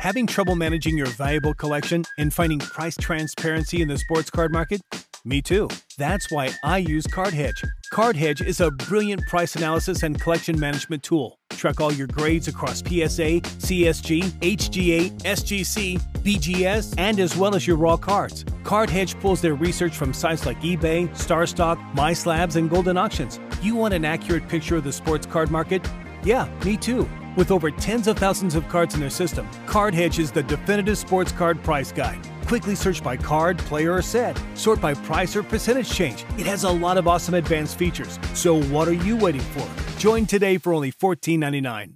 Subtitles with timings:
[0.00, 4.80] Having trouble managing your valuable collection and finding price transparency in the sports card market?
[5.26, 5.68] Me too.
[5.98, 7.62] That's why I use CardHedge.
[7.92, 11.38] CardHedge is a brilliant price analysis and collection management tool.
[11.50, 17.76] Track all your grades across PSA, CSG, HGA, SGC, BGS, and as well as your
[17.76, 18.44] raw cards.
[18.62, 23.38] CardHedge pulls their research from sites like eBay, StarStock, MySlabs, and Goldin Auctions.
[23.60, 25.86] You want an accurate picture of the sports card market?
[26.24, 27.06] Yeah, me too.
[27.36, 31.30] With over tens of thousands of cards in their system, CardHedge is the definitive sports
[31.30, 32.18] card price guide.
[32.46, 34.40] Quickly search by card, player, or set.
[34.54, 36.24] Sort by price or percentage change.
[36.38, 38.18] It has a lot of awesome advanced features.
[38.34, 39.68] So what are you waiting for?
[39.96, 41.94] Join today for only $14.99.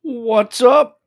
[0.00, 0.98] What's up?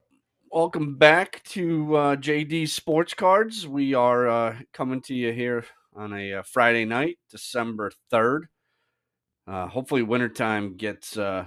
[0.52, 3.68] Welcome back to uh, JD Sports Cards.
[3.68, 8.44] We are uh, coming to you here on a uh, Friday night, December 3rd.
[9.48, 11.46] Uh, hopefully, wintertime gets uh,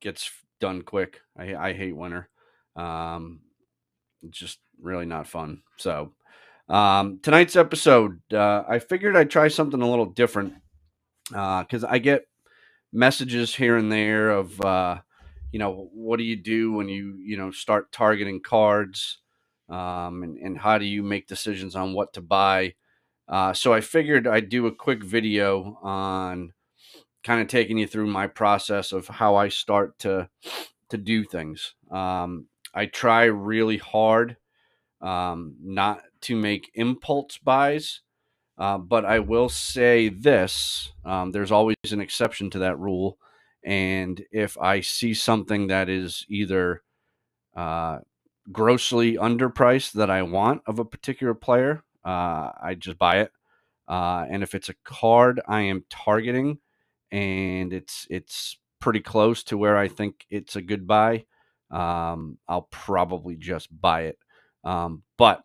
[0.00, 0.30] gets
[0.60, 1.20] done quick.
[1.36, 2.28] I, I hate winter.
[2.76, 3.40] Um,
[4.22, 5.62] it's just really not fun.
[5.76, 6.12] So,
[6.68, 10.54] um, tonight's episode, uh, I figured I'd try something a little different
[11.28, 12.26] because I get
[12.92, 14.60] messages here and there of
[15.52, 19.18] you know, what do you do when you, you know, start targeting cards?
[19.68, 22.74] Um, and, and how do you make decisions on what to buy?
[23.30, 26.52] Uh, so I figured I'd do a quick video on
[27.22, 30.28] kind of taking you through my process of how I start to
[30.88, 31.74] to do things.
[31.90, 34.36] Um, I try really hard
[35.00, 38.00] um, not to make impulse buys,
[38.58, 43.18] uh, but I will say this: um, there's always an exception to that rule.
[43.62, 46.82] And if I see something that is either
[47.54, 47.98] uh,
[48.50, 53.32] grossly underpriced that I want of a particular player, uh, I just buy it.
[53.88, 56.58] Uh, and if it's a card I am targeting
[57.10, 61.24] and it's it's pretty close to where I think it's a good buy,
[61.70, 64.18] um, I'll probably just buy it.
[64.64, 65.42] Um, but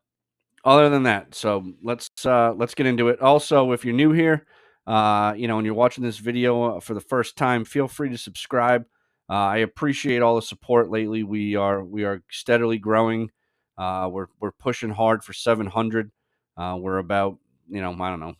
[0.63, 3.21] other than that, so let's uh, let's get into it.
[3.21, 4.45] Also, if you're new here,
[4.87, 8.17] uh, you know, when you're watching this video for the first time, feel free to
[8.17, 8.85] subscribe.
[9.29, 11.23] Uh, I appreciate all the support lately.
[11.23, 13.31] We are we are steadily growing.
[13.77, 16.11] Uh, we're we're pushing hard for 700.
[16.57, 17.37] Uh, we're about
[17.69, 18.35] you know I don't know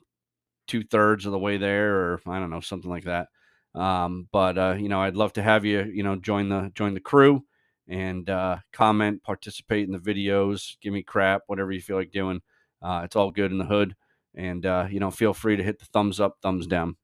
[0.67, 3.27] two thirds of the way there, or I don't know something like that.
[3.73, 6.93] Um, but uh, you know, I'd love to have you you know join the join
[6.93, 7.43] the crew
[7.87, 12.41] and uh, comment, participate in the videos, give me crap, whatever you feel like doing.
[12.81, 13.95] Uh, it's all good in the hood
[14.35, 16.95] and uh, you know feel free to hit the thumbs up thumbs down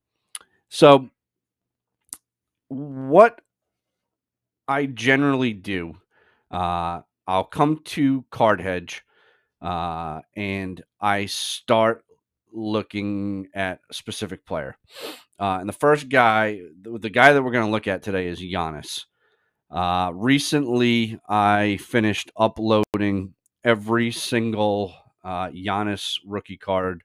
[0.69, 1.09] so
[2.67, 3.41] what
[4.67, 5.93] i generally do
[6.51, 9.01] uh, i'll come to CardHedge
[9.61, 12.03] uh, and i start
[12.53, 14.77] looking at a specific player
[15.39, 18.41] uh, and the first guy the, guy that we're going to look at today is
[18.41, 19.05] Giannis
[19.69, 23.33] uh, recently i finished uploading
[23.63, 27.03] every single uh, Giannis rookie card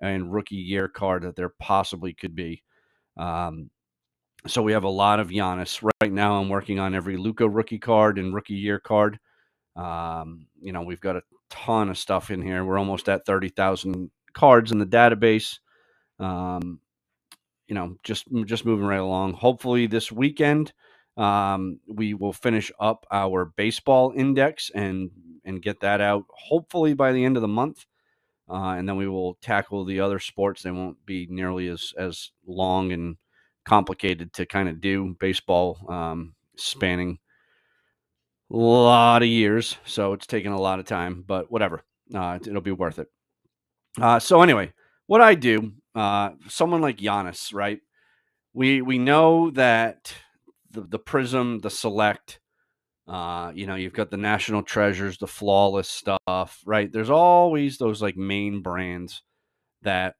[0.00, 2.62] and rookie year card that there possibly could be.
[3.16, 3.70] Um,
[4.46, 6.40] so we have a lot of Giannis right now.
[6.40, 9.18] I'm working on every Luka rookie card and rookie year card.
[9.76, 12.64] Um, you know, we've got a ton of stuff in here.
[12.64, 15.58] We're almost at thirty thousand cards in the database.
[16.18, 16.80] Um,
[17.66, 19.34] you know, just just moving right along.
[19.34, 20.72] Hopefully this weekend
[21.16, 25.10] um, we will finish up our baseball index and
[25.44, 26.24] and get that out.
[26.30, 27.84] Hopefully by the end of the month
[28.50, 30.62] uh, and then we will tackle the other sports.
[30.62, 33.16] They won't be nearly as as long and
[33.64, 35.16] complicated to kind of do.
[35.20, 37.18] Baseball um, spanning
[38.56, 41.84] lot of years, so it's taking a lot of time, but whatever.
[42.14, 43.08] Uh, it'll be worth it.
[44.00, 44.72] Uh, so anyway,
[45.06, 47.80] what I do, uh, someone like Giannis, right?
[48.54, 50.14] We we know that
[50.70, 52.40] the the Prism, the Select,
[53.06, 56.92] uh, you know, you've got the national treasures, the flawless stuff, right?
[56.92, 59.22] There's always those like main brands
[59.82, 60.14] that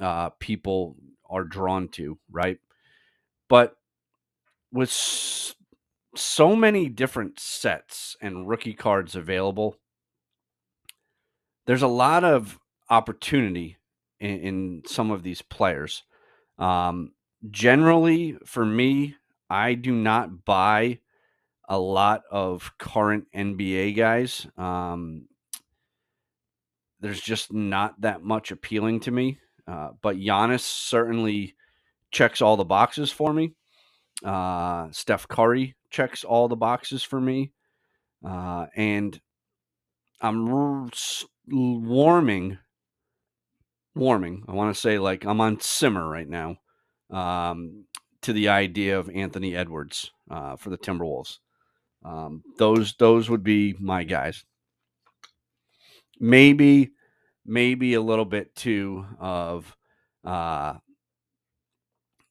[0.00, 0.96] uh, people
[1.28, 2.58] are drawn to, right?
[3.48, 3.76] But
[4.72, 4.90] with
[6.18, 9.76] so many different sets and rookie cards available,
[11.66, 12.58] there's a lot of
[12.90, 13.76] opportunity
[14.20, 16.04] in, in some of these players.
[16.58, 17.12] Um,
[17.50, 19.16] generally, for me,
[19.50, 20.98] I do not buy
[21.68, 24.46] a lot of current NBA guys.
[24.56, 25.28] Um,
[27.00, 29.38] there's just not that much appealing to me.
[29.66, 31.54] Uh, but Giannis certainly
[32.10, 33.52] checks all the boxes for me.
[34.24, 37.52] Uh, Steph Curry checks all the boxes for me.
[38.26, 39.20] Uh, and
[40.20, 40.90] I'm
[41.46, 42.58] warming,
[43.94, 44.44] warming.
[44.48, 46.56] I want to say like I'm on simmer right now
[47.10, 47.84] um,
[48.22, 51.38] to the idea of Anthony Edwards uh, for the Timberwolves.
[52.04, 54.44] Um, those those would be my guys.
[56.20, 56.92] Maybe
[57.46, 59.76] maybe a little bit too of
[60.24, 60.74] uh,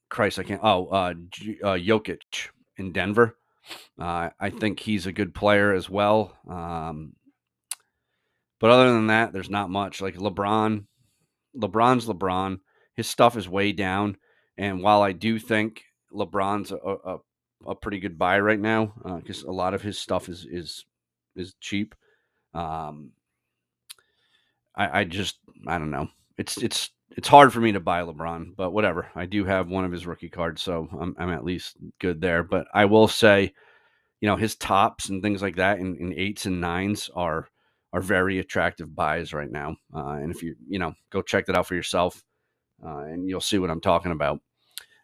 [0.09, 0.39] Christ.
[0.39, 0.61] I can't.
[0.63, 3.35] Oh, uh, J- uh, Jokic in Denver.
[3.99, 6.37] Uh, I think he's a good player as well.
[6.49, 7.13] Um,
[8.59, 10.01] but other than that, there's not much.
[10.01, 10.85] Like LeBron,
[11.55, 12.59] LeBron's LeBron.
[12.95, 14.17] His stuff is way down.
[14.57, 17.17] And while I do think LeBron's a, a,
[17.67, 20.85] a pretty good buy right now, because uh, a lot of his stuff is is
[21.35, 21.93] is cheap.
[22.53, 23.11] Um,
[24.75, 25.37] I, I just
[25.67, 26.07] I don't know.
[26.37, 29.09] It's it's it's hard for me to buy LeBron, but whatever.
[29.15, 32.43] I do have one of his rookie cards, so I'm, I'm at least good there.
[32.43, 33.53] But I will say,
[34.19, 37.47] you know, his Topps and things like that in, in eights and nines are
[37.93, 39.77] are very attractive buys right now.
[39.95, 42.23] Uh, and if you you know go check that out for yourself,
[42.85, 44.39] uh, and you'll see what I'm talking about.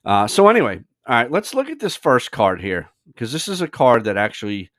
[0.05, 3.61] Uh, so anyway, all right, let's look at this first card here because this is
[3.61, 4.69] a card that actually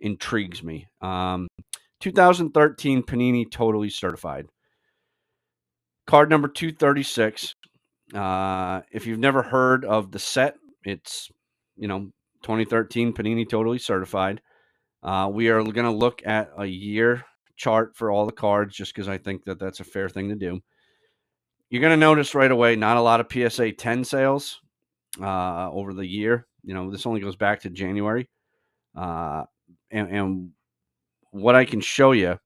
[0.00, 0.86] intrigues me.
[1.00, 1.48] Um,
[2.00, 4.46] 2013 Panini Totally Certified.
[6.06, 7.54] Card number 236.
[8.14, 11.30] Uh, if you've never heard of the set, it's,
[11.76, 12.10] you know,
[12.42, 14.40] 2013 Panini Totally Certified.
[15.02, 17.24] Uh, we are going to look at a year
[17.56, 20.34] chart for all the cards just because I think that that's a fair thing to
[20.34, 20.60] do.
[21.70, 24.60] You're going to notice right away not a lot of PSA 10 sales
[25.20, 26.46] uh, over the year.
[26.62, 28.28] You know, this only goes back to January.
[28.96, 29.44] Uh,
[29.90, 30.50] and, and
[31.30, 32.38] what I can show you,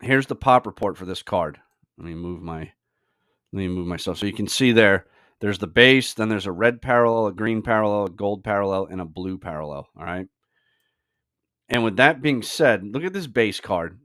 [0.00, 1.58] here's the pop report for this card.
[1.98, 5.06] Let me move my let me move myself so you can see there.
[5.40, 9.00] There's the base, then there's a red parallel, a green parallel, a gold parallel, and
[9.00, 9.88] a blue parallel.
[9.96, 10.28] All right.
[11.68, 13.98] And with that being said, look at this base card.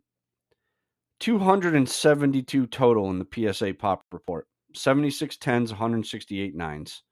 [1.20, 4.48] 272 total in the PSA pop report.
[4.74, 7.04] 76 tens, 168 nines,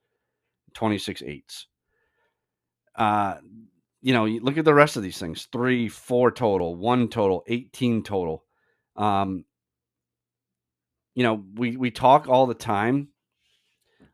[0.73, 1.67] 26 eights.
[2.95, 3.35] Uh,
[4.01, 8.03] you know, look at the rest of these things three, four total, one total, 18
[8.03, 8.43] total.
[8.95, 9.45] Um,
[11.15, 13.07] you know, we, we talk all the time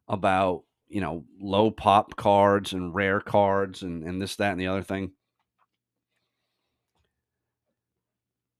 [0.08, 4.68] about, you know, low pop cards and rare cards and, and this, that, and the
[4.68, 5.12] other thing.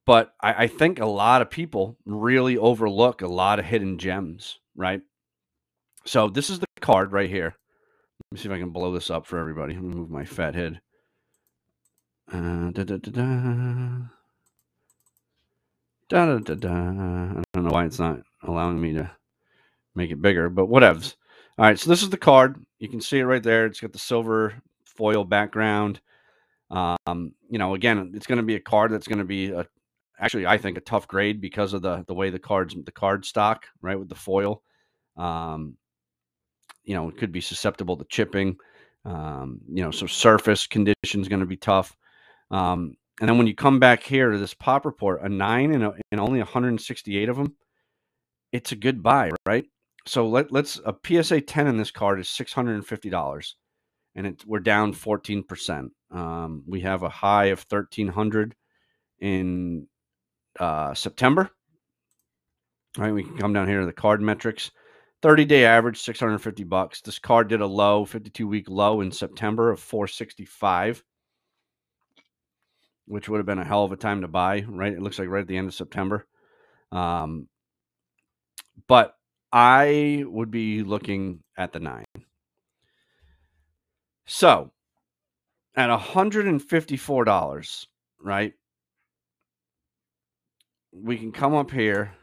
[0.08, 4.60] But I, I think a lot of people really overlook a lot of hidden gems,
[4.76, 5.02] right?
[6.06, 7.56] So this is the card right here.
[8.32, 9.76] Let me see if I can blow this up for everybody.
[9.76, 10.82] Let me move my fat head.
[12.32, 13.90] Uh, da, da, da, da.
[16.10, 16.74] Da, da, da, da.
[16.74, 19.12] I don't know why it's not allowing me to
[19.96, 21.16] make it bigger, but whatevs.
[21.58, 22.64] All right, so this is the card.
[22.80, 23.66] You can see it right there.
[23.66, 24.56] It's got the silver
[24.86, 26.00] foil background.
[26.70, 29.68] Um, you know, again, it's going to be a card that's going to be a,
[30.20, 33.26] actually, I think, a tough grade because of the the way the cards the card
[33.26, 34.64] stock, right, with the foil.
[35.18, 35.76] Um,
[36.84, 38.58] you know, it could be susceptible to chipping.
[39.04, 41.96] Um, you know, so surface conditions going to be tough.
[42.50, 45.84] Um, and then when you come back here to this pop report, a nine and,
[45.84, 47.56] a, and only 168 of them,
[48.52, 49.66] it's a good buy, right?
[50.08, 53.54] So let, let's a PSA 10 in this card is $650
[54.16, 55.90] and it, we're down 14%.
[56.12, 58.56] Um, we have a high of 1300
[59.20, 59.88] in
[60.60, 61.50] uh, September.
[62.98, 64.72] All right, we can come down here to the card metrics.
[65.22, 67.02] 30 day average 650 bucks.
[67.02, 71.04] This card did a low 52 week low in September of 465
[73.12, 74.94] which would have been a hell of a time to buy, right?
[74.94, 76.26] It looks like right at the end of September.
[76.94, 77.50] Um,
[78.88, 79.16] but
[79.52, 82.06] I would be looking at the nine.
[84.26, 84.72] So
[85.76, 87.86] at $154,
[88.22, 88.54] right?
[90.94, 92.14] We can come up here.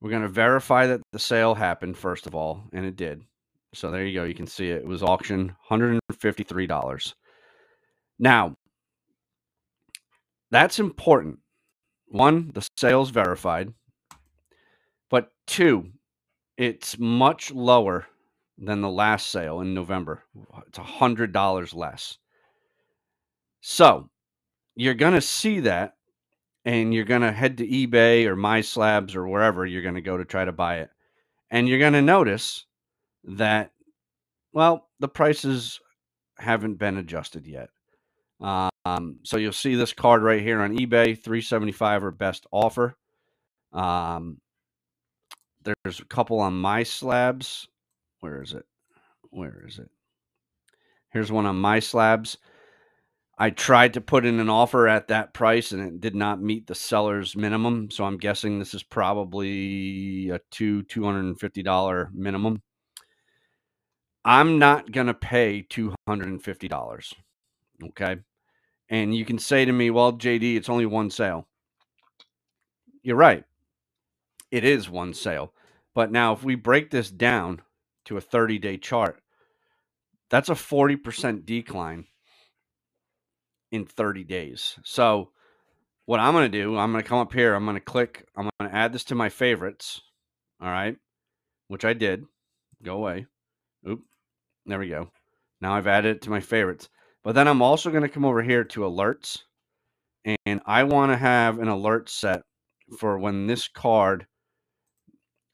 [0.00, 3.22] We're going to verify that the sale happened, first of all, and it did.
[3.74, 4.24] So there you go.
[4.24, 4.82] You can see it.
[4.82, 7.14] It was auction $153.
[8.18, 8.56] Now,
[10.50, 11.38] that's important.
[12.12, 13.72] One, the sales verified.
[15.08, 15.92] But two,
[16.58, 18.06] it's much lower
[18.58, 20.22] than the last sale in November.
[20.66, 22.18] It's a $100 less.
[23.62, 24.10] So
[24.74, 25.96] you're to see that
[26.66, 30.44] and you're to head to eBay or MySlabs or wherever you're to go to try
[30.44, 30.90] to buy it.
[31.50, 32.66] And you're to notice
[33.24, 33.72] that,
[34.52, 35.80] well, the prices
[36.36, 37.70] haven't been adjusted yet.
[38.42, 42.96] Um, so you'll see this card right here on eBay, 375 or best offer.
[43.72, 44.40] Um,
[45.62, 47.66] there's a couple on MySlabs.
[48.20, 48.64] Where is it?
[49.30, 49.88] Where is it?
[51.10, 52.36] Here's one on MySlabs.
[53.38, 56.66] I tried to put in an offer at that price and it did not meet
[56.66, 57.90] the seller's minimum.
[57.90, 62.62] So I'm guessing this is probably a two two hundred and fifty dollar minimum.
[64.24, 67.14] I'm not gonna pay two hundred and fifty dollars.
[67.82, 68.18] Okay.
[68.92, 71.48] And you can say to me, well, JD, it's only one sale.
[73.02, 73.44] You're right.
[74.50, 75.54] It is one sale.
[75.94, 77.62] But now if we break this down
[78.04, 79.22] to a 30 day chart,
[80.28, 82.04] that's a 40% decline
[83.70, 84.78] in 30 days.
[84.84, 85.30] So
[86.04, 88.26] what I'm going to do, I'm going to come up here, I'm going to click,
[88.36, 90.02] I'm going to add this to my favorites.
[90.60, 90.96] All right.
[91.68, 92.26] Which I did.
[92.82, 93.24] Go away.
[93.88, 94.02] Oop.
[94.66, 95.10] There we go.
[95.62, 96.90] Now I've added it to my favorites.
[97.24, 99.42] But then I'm also going to come over here to alerts.
[100.46, 102.42] And I want to have an alert set
[102.98, 104.26] for when this card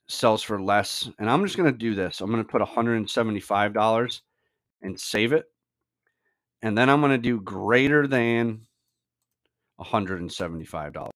[0.08, 1.10] sells for less.
[1.18, 2.20] And I'm just going to do this.
[2.20, 4.20] I'm going to put $175
[4.82, 5.46] and save it.
[6.62, 8.62] And then I'm going to do greater than
[9.80, 11.12] $175.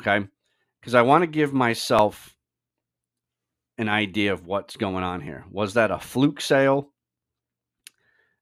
[0.00, 0.26] Okay.
[0.80, 2.34] Because I want to give myself
[3.76, 5.44] an idea of what's going on here.
[5.50, 6.90] Was that a fluke sale?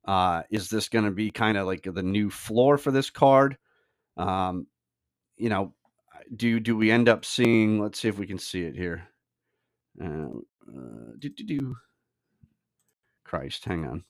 [0.07, 3.57] Uh, is this going to be kind of like the new floor for this card?
[4.17, 4.67] Um,
[5.37, 5.75] you know,
[6.35, 7.81] do do we end up seeing?
[7.81, 9.09] Let's see if we can see it here.
[10.03, 10.29] Uh,
[10.69, 11.77] uh, do, do, do.
[13.25, 14.05] Christ, hang on.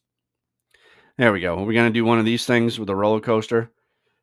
[1.16, 1.56] There we go.
[1.56, 3.72] We're we going to do one of these things with a roller coaster?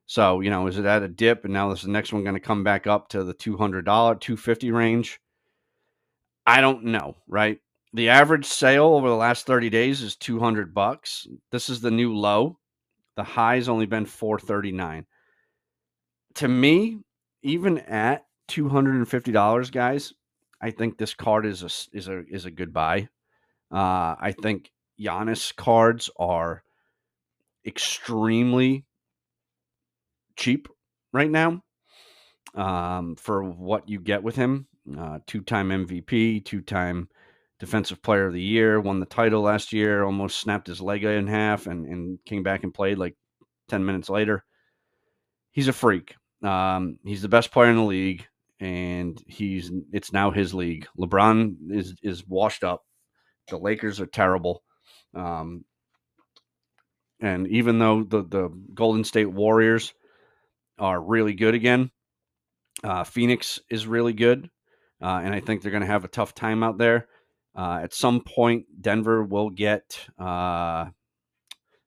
[0.06, 2.24] So, you know, is it at a dip and now this is the next one
[2.24, 5.20] going to come back up to the $200, 250 range?
[6.46, 7.60] I don't know, right?
[7.94, 11.28] The average sale over the last 30 days is 200 bucks.
[11.52, 12.58] This is the new low.
[13.16, 15.06] The high's only been 439.
[16.36, 16.98] To me,
[17.44, 20.14] even at $250, guys,
[20.60, 23.10] I think this card is a is a is a good buy.
[23.72, 26.64] Uh, I think Giannis cards are
[27.66, 28.86] extremely
[30.36, 30.68] cheap
[31.12, 31.62] right now
[32.56, 34.68] um, for what you get with him.
[34.98, 37.10] Uh, two time MVP, two time
[37.64, 41.28] Defensive Player of the Year, won the title last year, almost snapped his leg in
[41.28, 43.16] half, and, and came back and played like
[43.70, 44.44] 10 minutes later.
[45.54, 46.14] He's a freak.
[46.44, 48.28] Um, he's the best player in the league,
[48.60, 50.88] and he's it's now his league.
[51.00, 52.84] LeBron is is washed up.
[53.48, 54.62] The Lakers are terrible.
[55.16, 55.64] Um,
[57.22, 59.94] and even though the, the Golden State Warriors
[60.78, 61.92] are really good again,
[62.84, 64.50] uh, Phoenix is really good.
[65.02, 67.08] Uh, and I think they're going to have a tough time out there.
[67.56, 70.86] Uh, at some point, Denver will get uh,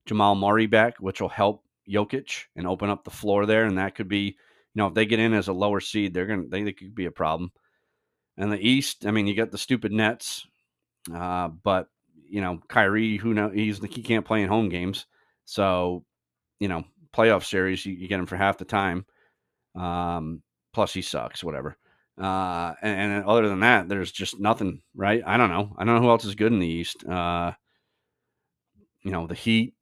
[0.06, 3.64] Jamal Murray back, which will help Jokic and open up the floor there.
[3.64, 4.35] And that could be, you
[4.75, 7.06] know, if they get in as a lower seed, they're to, they, they could be
[7.06, 7.50] a problem.
[8.37, 10.46] And the East, I mean, you got the stupid Nets,
[11.12, 11.88] uh, but
[12.28, 15.06] you know, Kyrie, who know he's he can't play in home games.
[15.44, 16.04] So,
[16.58, 19.06] you know, playoff series, you, you get him for half the time.
[19.75, 20.42] Um,
[20.73, 21.76] plus, he sucks, whatever.
[22.18, 25.23] Uh, and, and, other than that, there's just nothing, right?
[25.26, 25.75] I don't know.
[25.76, 27.04] I don't know who else is good in the East.
[27.06, 27.52] Uh,
[29.02, 29.75] you know, the Heat,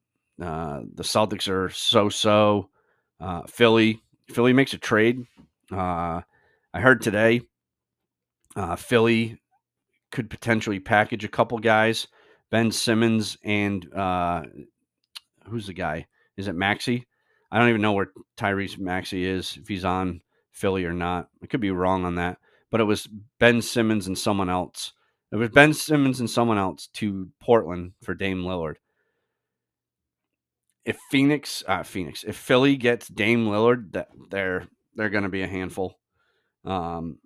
[0.42, 2.70] uh, the Celtics are so so.
[3.20, 5.24] Uh, Philly, Philly makes a trade.
[5.70, 6.22] Uh,
[6.72, 7.42] I heard today,
[8.56, 9.40] uh, Philly
[10.10, 12.08] could potentially package a couple guys,
[12.50, 14.42] Ben Simmons and uh,
[15.48, 16.06] who's the guy?
[16.36, 17.06] Is it Maxey?
[17.50, 20.20] I don't even know where Tyrese Maxey is, if he's on
[20.54, 21.28] Philly or not.
[21.42, 22.38] I could be wrong on that.
[22.70, 23.08] But it was
[23.38, 24.92] Ben Simmons and someone else.
[25.30, 28.76] It was Ben Simmons and someone else to Portland for Dame Lillard.
[30.84, 35.42] If Phoenix, uh, Phoenix, if Philly gets Dame Lillard, that they're they're going to be
[35.42, 35.98] a handful.
[36.64, 37.18] Um,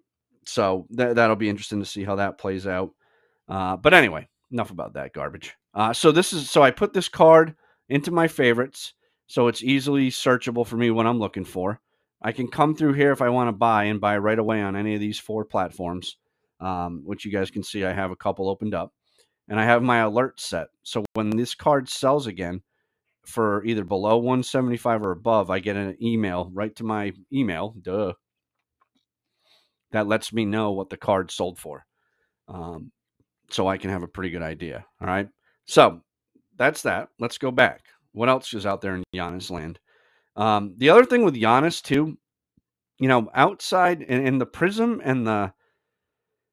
[0.46, 2.90] so th- that'll be interesting to see how that plays out.
[3.48, 5.54] Uh, but anyway, enough about that garbage.
[5.74, 7.54] Uh, so this is so I put this card
[7.88, 8.94] into my favorites,
[9.26, 11.80] so it's easily searchable for me when I'm looking for.
[12.20, 14.76] I can come through here if I want to buy and buy right away on
[14.76, 16.16] any of these four platforms,
[16.60, 18.92] um, which you guys can see I have a couple opened up.
[19.48, 20.68] And I have my alert set.
[20.82, 22.62] So when this card sells again
[23.24, 28.12] for either below 175 or above, I get an email right to my email, duh,
[29.92, 31.86] that lets me know what the card sold for.
[32.46, 32.92] Um,
[33.50, 34.84] so I can have a pretty good idea.
[35.00, 35.28] All right.
[35.64, 36.02] So
[36.56, 37.08] that's that.
[37.18, 37.84] Let's go back.
[38.12, 39.78] What else is out there in Giannis land?
[40.38, 42.16] Um, the other thing with Giannis too,
[42.98, 45.52] you know, outside in, in the Prism and the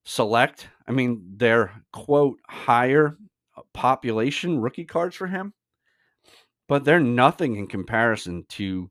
[0.03, 3.17] Select, I mean, they're quote higher
[3.73, 5.53] population rookie cards for him,
[6.67, 8.89] but they're nothing in comparison to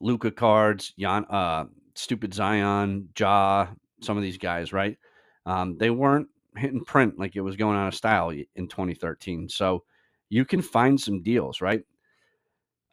[0.00, 3.68] Luka cards, Jan, uh, stupid Zion, Ja,
[4.00, 4.96] some of these guys, right?
[5.44, 9.48] Um, they weren't hitting print like it was going out of style in 2013.
[9.48, 9.84] So
[10.30, 11.82] you can find some deals, right?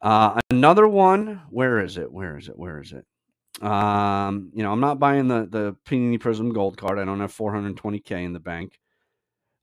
[0.05, 1.41] Uh, another one.
[1.49, 2.11] Where is it?
[2.11, 2.55] Where is it?
[2.55, 3.65] Where is it?
[3.65, 6.99] Um, you know, I'm not buying the the Panini Prism Gold card.
[6.99, 8.79] I don't have 420k in the bank.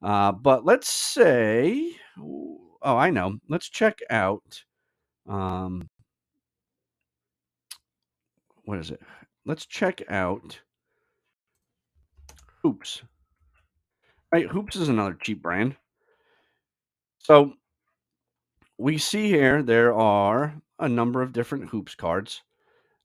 [0.02, 3.38] Uh, but let's say, oh, I know.
[3.48, 4.64] Let's check out.
[5.28, 5.88] Um,
[8.64, 9.00] what is it?
[9.46, 10.60] Let's check out
[12.64, 13.04] Hoops.
[14.32, 15.76] Right, Hoops is another cheap brand.
[17.18, 17.52] So
[18.82, 22.42] we see here there are a number of different Hoops cards.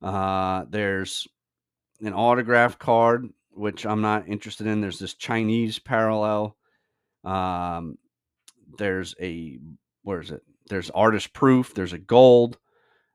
[0.02, 1.28] Uh, there's
[2.02, 4.82] an autograph card, which I'm not interested in.
[4.82, 6.58] There's this Chinese parallel.
[7.24, 8.00] Um,
[8.80, 9.60] there's a
[10.02, 10.42] where is it?
[10.68, 11.76] There's artist proof.
[11.76, 12.58] There's a gold.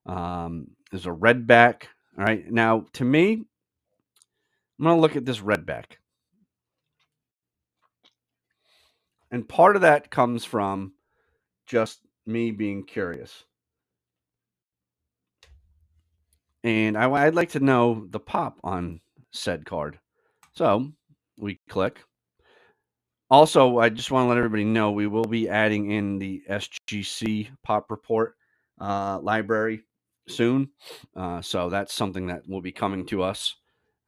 [0.07, 1.89] Um, there's a red back.
[2.17, 2.49] All right.
[2.49, 5.99] Now, to me, I'm going to look at this red back.
[9.33, 10.93] And part of that comes from
[11.67, 13.45] just me being curious.
[16.65, 19.01] And I, would like to know the pop on
[19.33, 19.99] said card.
[20.55, 20.93] So
[21.37, 21.99] we click.
[23.31, 27.49] Also, I just want to let everybody know we will be adding in the SGC
[27.65, 28.37] pop report
[28.81, 29.83] uh, library
[30.29, 30.69] soon.
[31.17, 33.57] Uh, so that's something that will be coming to us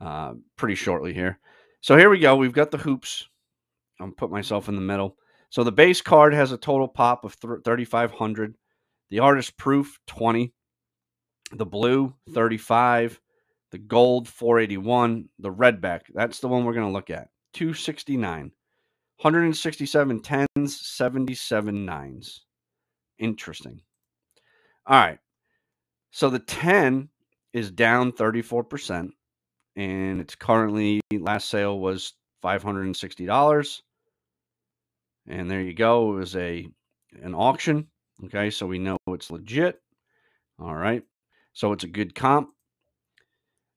[0.00, 1.38] uh, pretty shortly here.
[1.80, 2.36] So here we go.
[2.36, 3.26] We've got the hoops.
[4.00, 5.16] I'm put myself in the middle.
[5.54, 8.56] So the base card has a total pop of 3,500.
[9.10, 10.52] The artist proof 20.
[11.52, 13.20] The blue 35.
[13.70, 15.28] The gold 481.
[15.38, 18.50] The red back that's the one we're going to look at 269.
[19.20, 22.46] 167 tens, 77 nines.
[23.20, 23.80] Interesting.
[24.88, 25.20] All right.
[26.10, 27.08] So the 10
[27.52, 29.10] is down 34%,
[29.76, 33.82] and it's currently, last sale was $560.
[35.26, 36.12] And there you go.
[36.12, 36.68] It was a
[37.22, 37.88] an auction.
[38.24, 39.80] Okay, so we know it's legit.
[40.58, 41.02] All right.
[41.52, 42.50] So it's a good comp.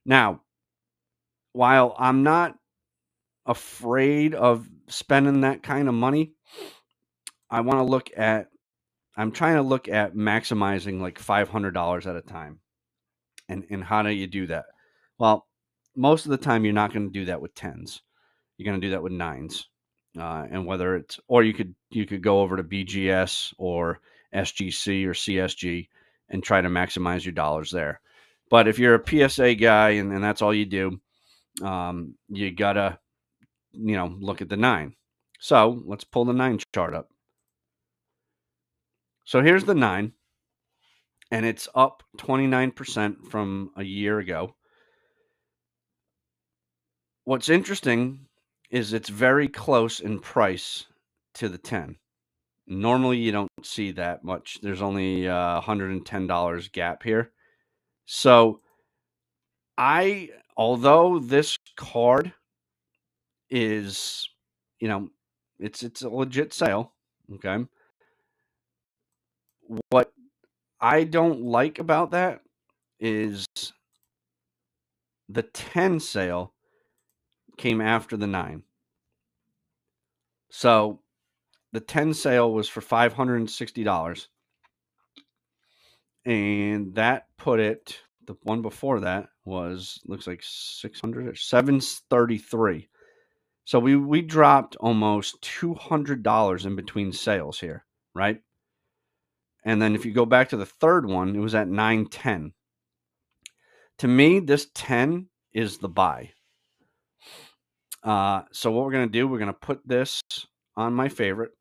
[0.06, 0.42] Now,
[1.54, 2.56] while I'm not
[3.46, 6.34] afraid of spending that kind of money,
[7.50, 8.48] I want to look at
[9.16, 12.60] I'm trying to look at maximizing like $500 at a time.
[13.50, 14.66] And and how do you do that?
[15.18, 15.48] Well,
[15.96, 18.02] most of the time you're not going to do that with 10s.
[18.58, 19.64] You're going to do that with 9s.
[20.20, 24.00] Uh, and whether it's or you could you could go over to BGS or
[24.34, 25.88] SGC or CSG
[26.30, 28.02] and try to maximize your dollars there.
[28.50, 31.00] But if you're a PSA guy and, and that's all you do,
[31.62, 33.00] um, you gotta
[33.78, 34.96] you know, look at the nine.
[35.40, 37.10] So let's pull the nine chart up.
[39.24, 40.14] So here's the nine,
[41.32, 44.56] and it's up 29% from a year ago.
[47.26, 48.27] What's interesting
[48.70, 50.86] is it's very close in price
[51.36, 51.98] to the 10.
[52.68, 54.60] Normally, you don't see that much.
[54.62, 57.32] There's only uh, $110 gap here.
[58.06, 58.60] So,
[59.78, 62.34] I, although this card
[63.50, 64.28] is,
[64.80, 65.10] you know,
[65.60, 66.94] it's it's a legit sale.
[67.36, 67.66] Okay.
[69.90, 70.12] What
[70.82, 72.42] I don't like about that
[73.00, 73.46] is
[75.30, 76.54] the 10 sale
[77.58, 78.64] came after the 9.
[80.50, 81.02] So
[81.74, 84.28] the 10 sale was for $560.
[86.26, 92.90] And that put it the one before that was looks like 600 or 733.
[93.64, 98.40] So we we dropped almost two hundred dollars in between sales here, right?
[99.66, 102.54] And then if you go back to the third one, it was at nine ten.
[104.00, 106.32] To me, this ten is the buy.
[108.04, 110.22] Uh, so what we're gonna do, we're gonna put this
[110.76, 111.52] on my favorite,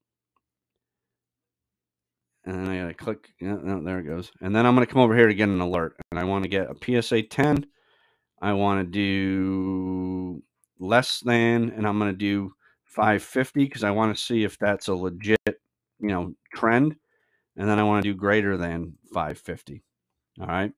[2.44, 3.30] and I gotta click.
[3.40, 4.30] Yeah, no, there it goes.
[4.40, 6.50] And then I'm gonna come over here to get an alert, and I want to
[6.50, 7.66] get a PSA ten.
[8.40, 10.42] I want to do
[10.78, 12.52] less than, and I'm going to do
[12.84, 16.96] 550 because I want to see if that's a legit, you know, trend.
[17.56, 19.82] And then I want to do greater than 550.
[20.40, 20.72] All right.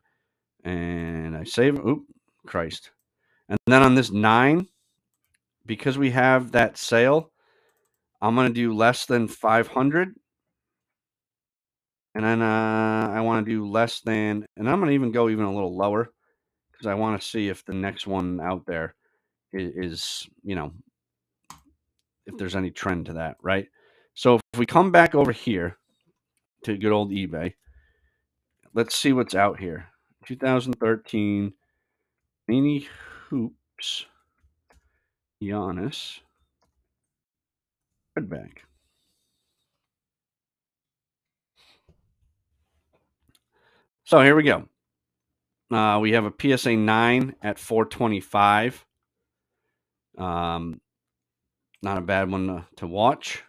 [0.64, 2.04] And I save, oop,
[2.46, 2.90] Christ.
[3.48, 4.68] And then on this nine,
[5.68, 7.30] because we have that sale,
[8.20, 10.14] I'm going to do less than 500.
[12.14, 15.28] And then uh, I want to do less than, and I'm going to even go
[15.28, 16.10] even a little lower
[16.72, 18.96] because I want to see if the next one out there
[19.52, 20.72] is, you know,
[22.26, 23.68] if there's any trend to that, right?
[24.14, 25.76] So if we come back over here
[26.64, 27.54] to good old eBay,
[28.74, 29.86] let's see what's out here.
[30.26, 31.52] 2013
[32.48, 32.88] Mini
[33.28, 34.06] Hoops
[35.42, 36.20] Giannis
[38.18, 38.58] Redback.
[44.04, 44.66] So here we go.
[45.70, 48.86] Uh, we have a PSA 9 at 425.
[50.16, 50.80] Um,
[51.82, 53.44] not a bad one to, to watch.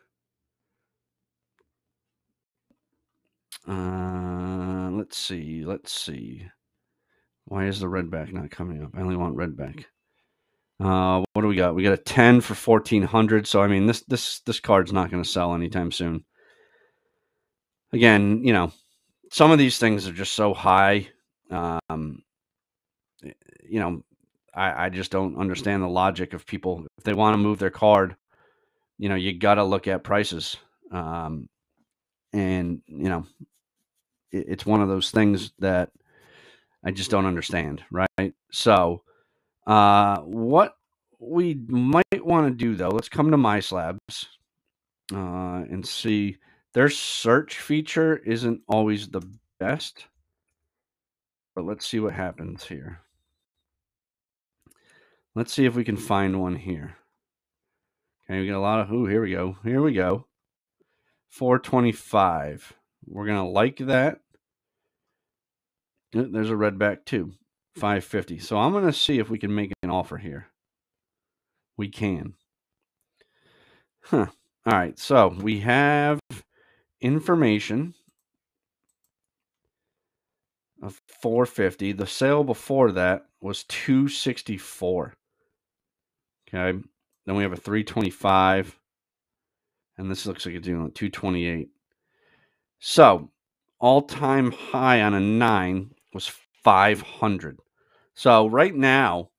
[3.68, 5.64] Uh, let's see.
[5.66, 6.46] Let's see.
[7.46, 8.92] Why is the redback not coming up?
[8.96, 9.86] I only want redback.
[10.80, 11.76] Uh, what do we got?
[11.76, 13.48] We got a 10 for 1400.
[13.48, 16.24] So I mean this this this card's not going to sell anytime soon.
[17.92, 18.72] Again, you know,
[19.32, 21.08] some of these things are just so high.
[21.52, 22.24] Um,
[23.70, 24.04] you know,
[24.54, 27.70] I, I just don't understand the logic of people if they want to move their
[27.70, 28.16] card.
[28.98, 30.58] You know, you got to look at prices.
[30.92, 31.50] Um,
[32.34, 33.26] and you know,
[34.32, 35.92] it, it's one of those things that
[36.84, 38.34] I just don't understand, right?
[38.52, 39.04] So,
[39.70, 40.76] uh, what
[41.20, 44.26] we might want to do though, let's come to MySlabs
[45.14, 46.38] uh, and see
[46.74, 49.22] their search feature isn't always the
[49.60, 50.08] best,
[51.54, 53.02] but let's see what happens here.
[55.36, 56.96] Let's see if we can find one here.
[58.26, 59.56] Okay, we get a lot of, ooh, here we go.
[59.64, 60.26] Here we go.
[61.30, 62.74] 425.
[63.06, 64.22] We're going to like that.
[66.12, 67.34] There's a redback too,
[67.80, 68.40] 550.
[68.40, 70.48] So I'm going to see if we can make an offer here.
[71.78, 72.34] We can.
[74.02, 74.28] Huh.
[74.66, 74.98] All right.
[75.00, 76.20] So we have
[77.02, 77.94] information
[80.82, 81.94] of 450.
[81.94, 85.14] The sale before that was 264.
[86.48, 86.80] Okay.
[87.26, 88.78] Then we have a 325.
[89.98, 91.70] And this looks like it's doing 228.
[92.80, 93.30] So
[93.80, 96.32] all time high on a nine was
[96.64, 97.60] 500.
[98.20, 99.30] So right now,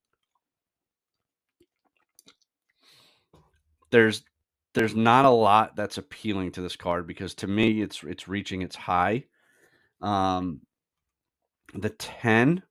[3.90, 4.22] there's
[4.72, 8.62] there's not a lot that's appealing to this card because to me it's it's reaching
[8.62, 9.24] its high.
[10.00, 10.62] Um,
[11.74, 12.62] the 10,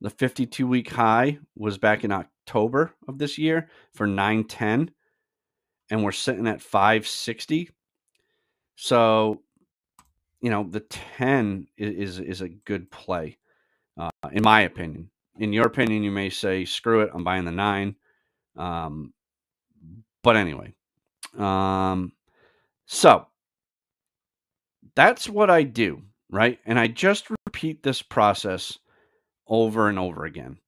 [0.00, 4.92] the 52 week high was back in October of this year for 910
[5.90, 7.70] and we're sitting at 560.
[8.76, 9.42] So
[10.40, 13.38] you know, the 10 is, is a good play,
[13.96, 15.10] uh, in my opinion.
[15.38, 17.96] In your opinion, you may say, screw it, I'm buying the nine.
[18.56, 19.12] Um,
[20.22, 20.74] but anyway,
[21.38, 22.12] um,
[22.86, 23.26] so
[24.94, 26.58] that's what I do, right?
[26.66, 28.78] And I just repeat this process
[29.46, 30.58] over and over again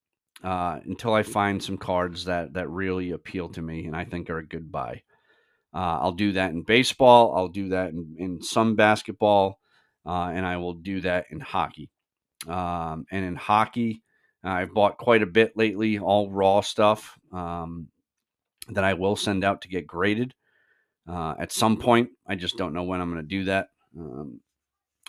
[0.43, 4.31] uh, until I find some cards that that really appeal to me and I think
[4.31, 5.03] are a good buy.
[5.75, 7.35] Uh, I'll do that in baseball.
[7.37, 9.59] I'll do that in, in some basketball
[10.07, 11.91] uh, and I will do that in hockey.
[12.49, 14.03] Um, and in hockey,
[14.43, 17.89] I've bought quite a bit lately, all raw stuff um,
[18.69, 20.35] that I will send out to get graded.
[21.09, 23.69] Uh, at some point, I just don't know when I'm going to do that.
[23.99, 24.41] Um,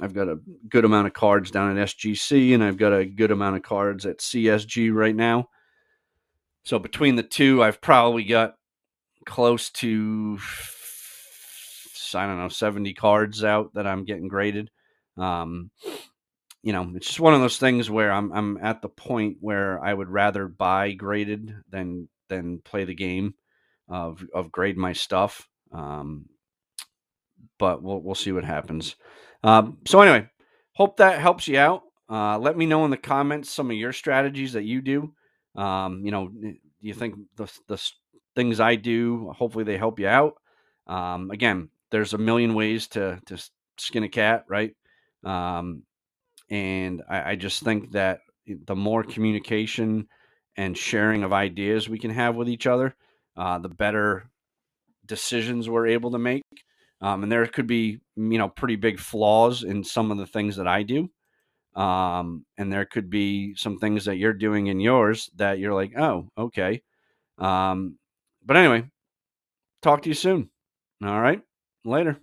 [0.02, 3.32] I've got a good amount of cards down at SGC, and I've got a good
[3.32, 5.50] amount of cards at CSG right now.
[6.64, 8.56] So between the two, I've probably got
[9.26, 10.40] close to
[12.14, 14.70] I don't know 70 cards out that I'm getting graded.
[15.18, 15.72] Um,
[16.66, 19.80] you know, it's just one of those things where I'm I'm at the point where
[19.86, 23.36] I would rather buy graded than than play the game
[23.88, 25.48] of of grade my stuff.
[25.72, 26.26] Um,
[27.60, 28.96] but we'll we'll see what happens.
[29.44, 30.28] Um, so anyway,
[30.74, 31.84] hope that helps you out.
[32.10, 35.14] Uh, let me know in the comments some of your strategies that you do.
[35.56, 37.78] Um, you know, do you think the the
[38.36, 40.34] things I do, hopefully they help you out.
[40.88, 43.38] Um, again, there's a million ways to to
[43.78, 44.76] skin a cat, right?
[45.24, 45.84] Um,
[46.50, 50.08] and I, I just think that the more communication
[50.58, 52.96] and sharing of ideas we can have with each other,
[53.36, 54.30] uh, the better
[55.06, 56.44] decisions we're able to make.
[57.02, 60.56] Um, and there could be, you know, pretty big flaws in some of the things
[60.56, 61.10] that I do.
[61.76, 65.92] Um, and there could be some things that you're doing in yours that you're like,
[65.98, 66.82] oh, okay.
[67.38, 67.98] Um,
[68.46, 68.86] but anyway,
[69.82, 70.50] talk to you soon.
[71.04, 71.42] All right.
[71.84, 72.18] Later.